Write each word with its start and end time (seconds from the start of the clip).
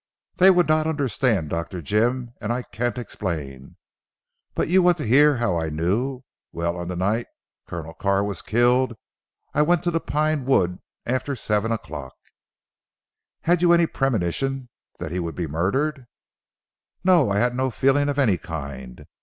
"They 0.37 0.49
would 0.49 0.67
not 0.67 0.87
understand 0.87 1.51
Dr. 1.51 1.79
Jim, 1.79 2.33
and 2.41 2.51
I 2.51 2.63
can't 2.63 2.97
explain. 2.97 3.75
But 4.55 4.67
you 4.67 4.81
want 4.81 4.97
to 4.97 5.05
hear 5.05 5.37
how 5.37 5.57
I 5.57 5.69
knew. 5.69 6.23
Well 6.51 6.75
on 6.75 6.87
the 6.87 6.95
night 6.95 7.27
Colonel 7.67 7.93
Carr 7.93 8.23
was 8.23 8.41
killed 8.41 8.95
I 9.53 9.61
went 9.61 9.83
to 9.83 9.91
the 9.91 9.99
Pine 9.99 10.43
wood 10.45 10.79
after 11.05 11.35
seven 11.35 11.71
o'clock." 11.71 12.15
"Had 13.41 13.61
you 13.61 13.73
any 13.73 13.85
premonition 13.85 14.69
that 14.97 15.11
he 15.11 15.19
would 15.19 15.35
be 15.35 15.45
murdered?" 15.45 16.07
"No. 17.03 17.29
I 17.29 17.37
had 17.37 17.55
no 17.55 17.69
feeling 17.69 18.09
of 18.09 18.17
any 18.17 18.39
kind. 18.39 19.05